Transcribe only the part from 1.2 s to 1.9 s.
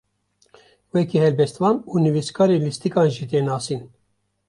helbestvan